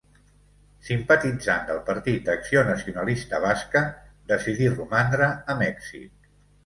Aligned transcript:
Simpatitzant 0.85 1.67
del 1.67 1.81
partit 1.89 2.31
Acció 2.35 2.63
Nacionalista 2.69 3.43
Basca 3.47 3.85
decidí 4.33 4.71
romandre 4.75 5.29
a 5.55 5.59
Mèxic. 5.61 6.31